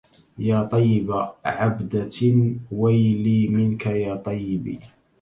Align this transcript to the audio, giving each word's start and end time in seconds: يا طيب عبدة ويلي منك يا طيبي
يا 0.39 0.63
طيب 0.63 1.11
عبدة 1.45 2.09
ويلي 2.71 3.47
منك 3.47 3.85
يا 3.85 4.15
طيبي 4.15 4.79